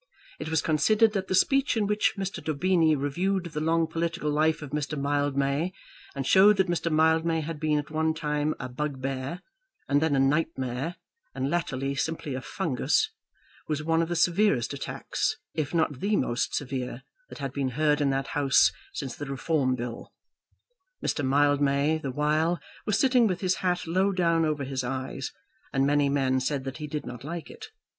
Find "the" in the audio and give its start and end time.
1.27-1.35, 3.51-3.59, 14.09-14.15, 15.99-16.15, 19.15-19.27, 21.99-22.09